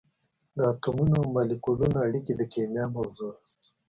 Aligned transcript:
د 0.57 0.57
اتمونو 0.71 1.15
او 1.21 1.27
مالیکولونو 1.35 1.97
اړیکې 2.07 2.33
د 2.35 2.41
کېمیا 2.53 2.85
موضوع 2.95 3.31
ده. 3.35 3.41